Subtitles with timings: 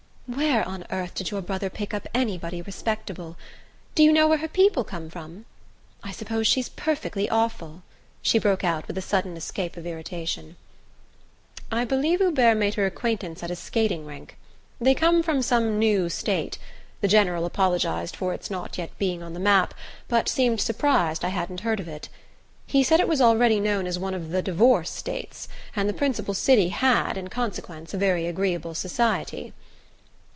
[0.33, 3.35] "Where on earth did your brother pick up anybody respectable?
[3.95, 5.43] Do you know where her people come from?
[6.03, 7.83] I suppose she's perfectly awful,"
[8.21, 10.55] she broke out with a sudden escape of irritation.
[11.69, 14.37] "I believe Hubert made her acquaintance at a skating rink.
[14.79, 16.57] They come from some new state
[17.01, 19.73] the general apologized for its not yet being on the map,
[20.07, 22.07] but seemed surprised I hadn't heard of it.
[22.65, 26.33] He said it was already known as one of 'the divorce states,' and the principal
[26.33, 29.51] city had, in consequence, a very agreeable society.